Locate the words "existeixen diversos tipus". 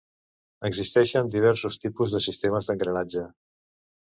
0.69-2.17